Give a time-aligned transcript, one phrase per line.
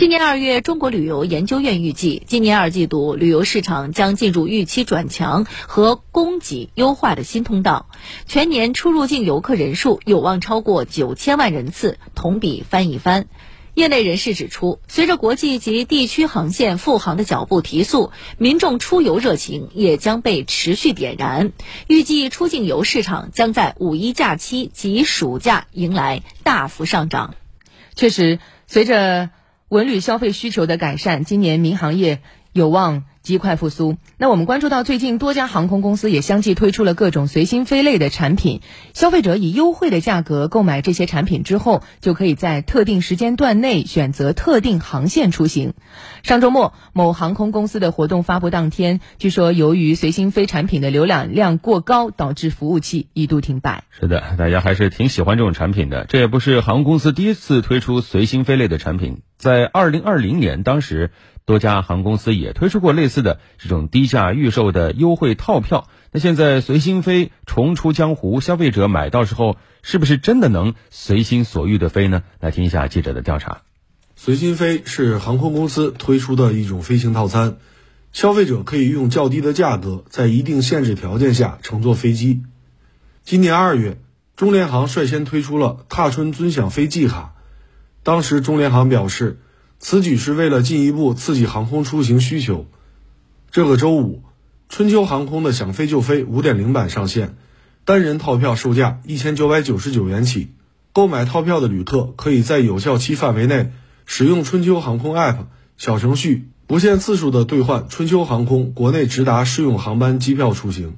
[0.00, 7.84] 今年二月，中国旅游研究院预计，今年二季度旅游市场将进入预期转强和供给优化的新通道，
[8.24, 13.26] 全年出入境游客人数有望超过九千万人次，同比翻一番。
[13.74, 21.52] 业内人士指出，随着国际及地区航线复航的脚步提速，民众出游热情也将被持续点燃。
[21.88, 27.34] 预计出境游市场将在五一假期及暑假迎来大幅上涨。
[27.94, 29.28] 确实，随着
[29.70, 33.96] 文旅消费需求的改善，今年民航业有望极快复苏。
[34.16, 38.60] 那我们关注到，最近多家航空公司也相继推出了各种随心飞类的产品，
[38.94, 45.74] 消费者以优惠的价格购买这些产品之后，就可以在特定时间段内选择特定航线出行。
[46.22, 53.84] 上周末，某航空公司的活动发布当天，据说由于随心飞产品的浏览量过高，导致服务器一度停摆。
[53.90, 56.04] 是的，大家还是挺喜欢这种产品的。
[56.06, 59.22] 这也不是航空公司第一次推出随心飞类的产品。
[59.36, 61.12] 在二零二零年，当时
[61.50, 65.88] 多家航空公司也推出过类似的这种低价预售的优惠套票。
[66.12, 72.22] 那现在随心飞重出江湖，消费者买到时候是不是真的能随心所欲的飞呢？
[72.38, 73.62] 来听一下记者的调查。
[74.14, 77.56] 随心飞是航空公司推出的一种飞行套餐，
[78.12, 82.42] 消费者可以用较低的价格，在一定限制条件下乘坐飞机。
[83.24, 83.98] 今年二月，
[84.36, 87.34] 中联航率先推出了“踏春尊享飞季卡”。
[88.02, 89.40] 当时，中联航表示，
[89.82, 92.66] 此举是为了进一步刺激航空出行需求。
[93.50, 94.22] 这个周五，
[94.68, 97.36] 春秋航空的“想飞就飞”五点零版上线，
[97.86, 100.50] 单人套票售价一千九百九十九元起。
[100.92, 103.70] 购买套票的旅客可以在有效期范围内
[104.04, 105.46] 使用春秋航空 App
[105.78, 110.96] 小程序，不限次数的兑换春秋航空国内直达适用航班机票出行。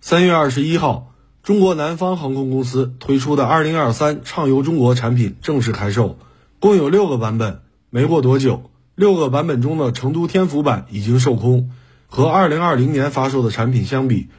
[0.00, 6.16] 三月二十一号，中国南方航空公司推出的二零二三畅游中国产品正式开售。
[6.58, 7.60] 共有六个版本，
[7.94, 11.70] 没过多久，六个版本中的成都天府版已经售空。
[12.08, 14.30] 和二零二零年发售的产品相比，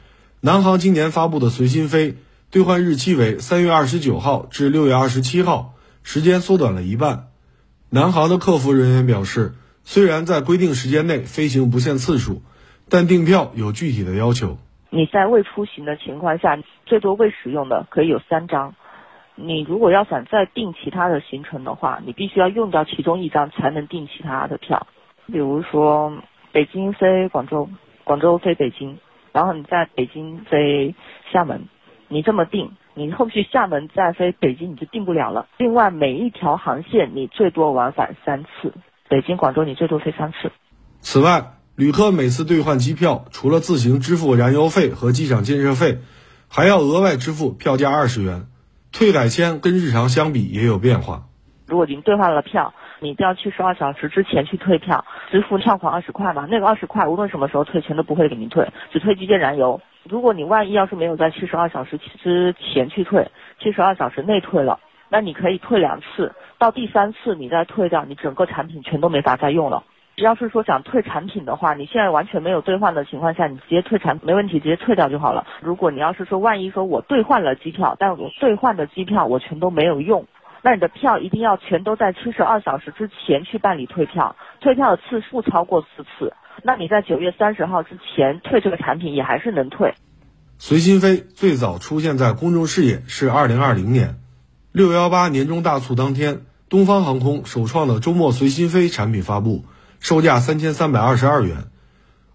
[0.42, 2.16] 南航今年发布的随心飞
[2.50, 5.72] 兑换日期为三月二十九号至六月二十七号，
[6.02, 7.28] 时间缩短了一半。
[7.88, 12.42] 南航的客服人员表示，虽然在规定时间内飞行不限次数，
[12.90, 14.58] 但订票有具体的要求。
[14.90, 18.74] 你在未出行的情况下，最多未使用的可以有三张。
[19.38, 24.86] 你如果要想再订其他的行程的话，你必须要用掉其中一张才能订其他的票。
[25.26, 26.12] 比如说
[26.52, 27.68] 北京飞广州，
[28.04, 28.96] 广州飞北京，
[29.32, 30.94] 然后你在北京飞
[31.30, 31.68] 厦门，
[32.08, 35.46] 你这么订，你后续厦门再飞北京你就订不了了。
[35.58, 38.72] 另外每一条航线你最多往返三次，
[39.08, 40.50] 北京广州你最多飞三次。
[41.00, 45.98] 此外，旅客每次兑换机票，除了自行支付燃油费和机场建设费，
[46.48, 48.46] 还要额外支付票价二十元。
[48.98, 51.24] 退改签跟日常相比也有变化。
[51.66, 56.48] 如果您兑换了票，你一定要七十二小时之前去退票，支付票款二十块嘛。
[56.50, 59.78] 那个二十块无论什么时候退，钱都不会给您退，只退机械燃油。
[60.08, 63.30] 如果你万一要是没有在七十二小时之前去退，
[63.62, 64.80] 七十二小时内退了，
[65.10, 69.82] 那你可以退两次，到第三次你再退掉，你整个产品全都没法再用了。
[70.22, 75.46] 要是说想退产品的话，你现在完全没有兑换的情况下，你直接退产没问题，直接退掉就好了。
[75.60, 80.26] 如果你要是说万一说我兑换了机票，但我兑换的机票我全都没有用，
[80.62, 89.92] 那你的票一定要全都在七十二小时之前去办理退票，退票的次数超过四次，那你在九月三十号之前退这个产品也还是能退。
[90.56, 94.14] 随心飞最早出现在公众视野是二零二零年
[94.72, 99.66] 六幺八年终大促当天，东方航空首创的周末随心飞产品发布。
[100.00, 101.68] 售价三千三百二十二元，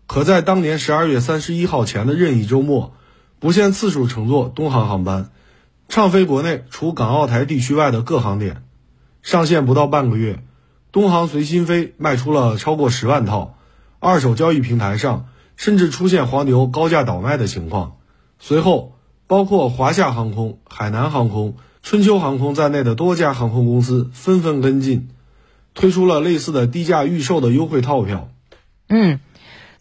[0.08, 2.94] 可在当年十二月三十一号前的任意周末，
[3.40, 5.30] 不限次数乘坐东航航班，
[5.88, 8.64] 畅飞国内除港澳台地区外的各航点。
[9.22, 10.44] 上线不到半个月，
[10.92, 13.56] 东航随心飞卖出了超过十万套，
[14.00, 17.98] 二手交易平台上甚至出现黄牛高价倒卖的情况。
[18.40, 18.98] 随后，
[19.28, 25.10] 包括华夏航空、海南航空、春秋航空在内的多家航空公司纷纷跟进。
[25.74, 28.30] 推出了类似的低价预售的优惠套票。
[28.88, 29.20] 嗯，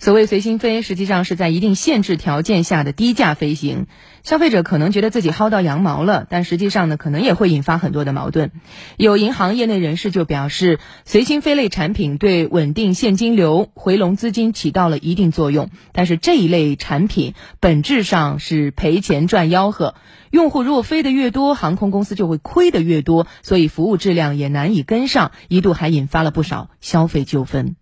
[0.00, 3.86] 所谓随心飞，实际上是在一定限制条件下的低价飞行。
[4.22, 8.50] 消费者可能觉得自己薅到羊毛了，但实际上呢，可能也会引发很多的矛盾。
[8.96, 19.94] 有银行业内人士就表示，随心飞类产品对稳定现金流、回笼资金起到了一定作用，但是这一类产品本质上是赔钱赚吆喝。
[20.30, 27.76] 用户如果飞得越多，航空公司就会亏得越多，所以服务质量也难以跟上，一度还引发了不少消费纠纷。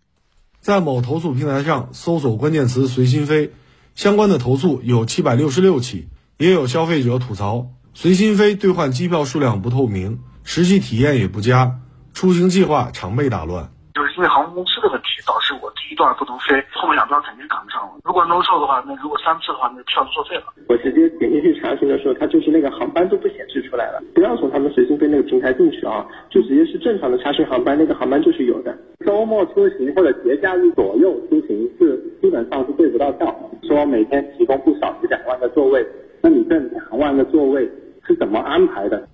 [0.61, 3.53] 在某投诉平台上搜索关键词“随心飞”，
[3.95, 6.09] 相关的投诉有七百六十六起。
[6.39, 11.83] 也有消费者吐槽，随心飞兑换机票数量不透明，实际体验也不佳，
[12.15, 13.67] 出行计划常被打乱。
[13.95, 17.99] 就是因为航空公司的问题导致我第一段不能飞，后面两段肯定赶不上了。
[18.05, 20.47] 如果 no show 的话，那如果三次的话，那票就作废了。
[20.71, 23.99] 我直接点进去查询的时候，它就是那个航班都不显示出来了。
[24.15, 28.71] 不要从他们随心飞那个平台进去啊，就直接是正常的查询航班，那个航班就是有的。
[29.19, 33.35] 周末出行或者节假日左右出行是基本上是对不到票。
[33.65, 35.85] 说每天提供不少于两万个座位，
[36.23, 37.69] 那你这两万个座位
[38.07, 39.09] 是怎么安排的？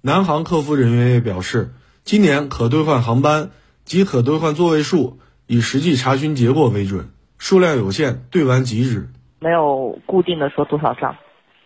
[0.00, 1.68] 南航客服人员也表示，
[2.04, 3.50] 今年可兑换航班
[3.84, 9.08] 及可兑换座位数以实际查询结果为准，数量有限，兑完即止。
[9.40, 11.16] 没有固定的说多少张，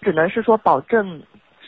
[0.02, 1.22] 只能是说保证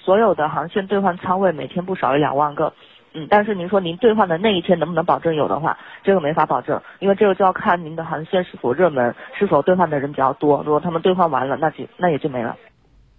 [0.05, 2.73] 所有的航线兑换舱位每天不少于两万个。
[3.17, 10.63] 嗯，但是您说您兑换的那一天能不能保证有的话，这个没法保证，因为这个就要看您的航线是否热门，是否兑换的人比较多。
[10.63, 12.57] 如果他们兑换完了，那就那也就没了。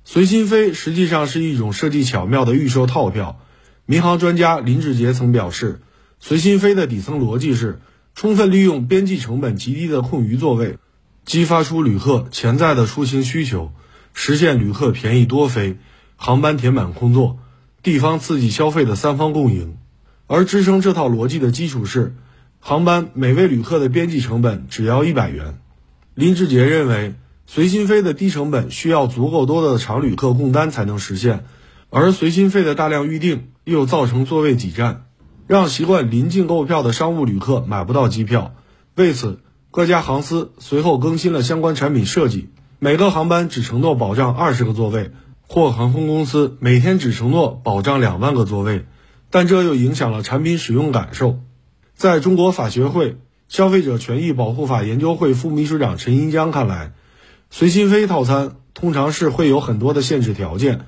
[0.03, 3.37] 随心飞实际上是一种设计巧妙的预售套票。
[3.87, 5.79] 民航专家林志杰曾表示，
[6.19, 7.79] 随心飞的底层逻辑是
[8.13, 10.77] 充分利用边际成本极低的空余座位，
[11.25, 13.71] 激发出旅客潜在的出行需求，
[14.13, 15.77] 实现旅客便宜多飞、
[16.17, 17.39] 航班填满空座、
[17.81, 19.77] 地方刺激消费的三方共赢。
[20.27, 22.13] 而支撑这套逻辑的基础是，
[22.59, 25.59] 航班每位旅客的边际成本只要一百元。
[26.13, 27.15] 林志杰认为，
[27.45, 31.45] 随心飞的低成本需要足够多的常旅客供单才能实现，
[31.89, 35.05] 而随心飞的大量预订又造成座位挤占，
[35.47, 38.53] 让习惯临近购票的商务旅客买不到机票。
[38.95, 39.39] 为此，
[39.71, 42.49] 各家航司随后更新了相关产品设计，
[42.79, 45.11] 每个航班只承诺保障二十个座位，
[45.47, 48.85] 或航空公司每天只承诺保障两万个座位。
[49.29, 51.39] 但这又影响了产品使用感受。
[51.93, 56.91] 在中国法学会消费者权益保护法研究会副秘书长陈银江看来，
[57.49, 60.81] 随心飞套餐通常是会有很多的限制条件，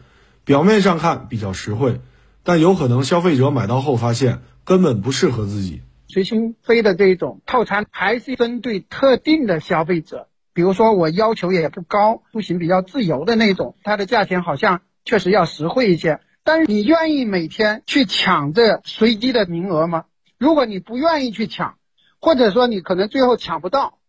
[0.46, 2.02] 表面上看比较实惠，
[2.44, 5.82] 但有可能消费者买到后发现根本不适合自己。
[6.08, 16.20] 随心飞的这一种套餐还是针对特定的消费者，比如说我要求也不高，出行比较自由的那种，它的价钱好像确实要实惠一些。
[16.52, 20.06] 但是你愿意每天去抢这随机的名额吗？
[20.40, 21.76] 如果你不愿意去抢，
[22.20, 24.00] 或者说你可能最后抢不到，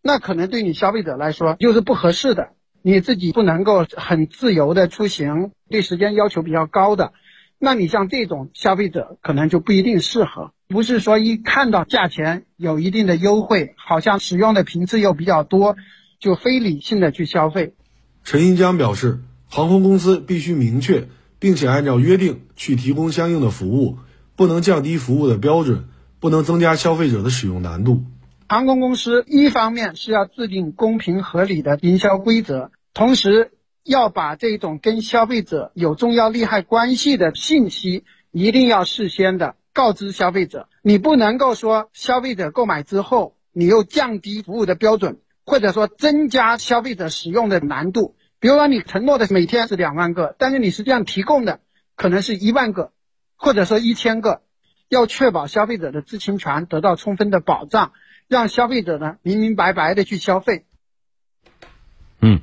[0.00, 2.52] 那可能对你消费者来说就是不合适的。
[2.80, 7.12] 你自己不能够很自由的出行，对时间要求比较高的，
[7.58, 10.52] 那你像这种消费者可能就不一定适合。
[10.68, 15.76] 不是说一看到价钱有一定的优惠，好像使用的频次又比较多，
[16.18, 17.74] 就非理性的去消费。
[18.24, 19.18] 陈银江表示，
[19.50, 21.06] 航空公司必须明确。
[21.40, 23.98] 并且按照约定去提供相应的服务，
[24.36, 25.88] 不能降低服务的标准，
[26.20, 28.04] 不能增加消费者的使用难度。
[28.48, 33.52] 航空公司一方面是要制定公平合理的营销规则，同时
[33.84, 40.68] 要把这种跟消费者有重要利害关系的信息一定要事先的告知消费者。
[40.82, 48.16] 你不能够说消费者购买之后，你又降低服务的标准，或者说增加消费者使用的难度。
[48.40, 51.60] 比如说，你承诺的每天是两万个，但是你实际上提供的
[51.94, 52.90] 可能是一万个，
[53.36, 54.40] 或者说一千个，
[54.88, 57.92] 要确保消费者的知情权得到充分的保障，
[58.28, 60.64] 让消费者呢明明白白的去消费。
[62.22, 62.40] 嗯，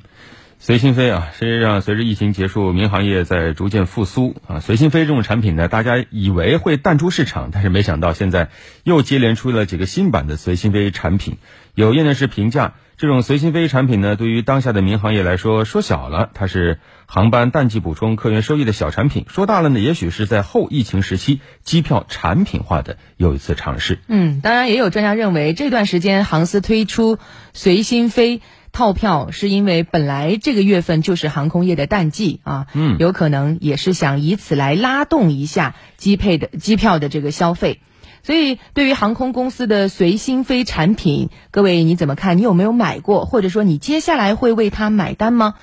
[0.59, 4.59] 随心飞啊，实际上随着疫情结束，民航业在逐渐复苏啊。
[4.59, 8.51] 随心飞这种产品呢，大家以为会淡出市场，但是没想到现在
[8.83, 11.37] 又接连出了几个新版的随心飞产品。
[11.73, 12.75] 有业内人士评价。
[12.97, 23.99] 这种随心飞产品呢，对于当下的民航业来说，说小了它是航班淡季补充客源收益的小产品；说大了呢，也许是在后疫情时期机票产品化的又一次尝试。
[24.07, 27.19] 嗯，当然也有专家认为，这段时间航司推出
[27.53, 37.79] 随心飞套票，是因为本来这个月份就是航空业的淡季啊，嗯，有可能也是想以此来拉动一下机配的机票的这个消费。
[38.27, 42.37] 所以，对于航空公司的随心飞产品，各位你怎么看？
[42.37, 43.23] 你有没有买过？
[43.23, 45.53] 或者说，你接下来会为它买单吗？